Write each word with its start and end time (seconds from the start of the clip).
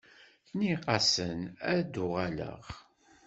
Nniɣ-asen 0.51 1.39
ad 1.73 1.81
d-uɣaleɣ 1.93 2.63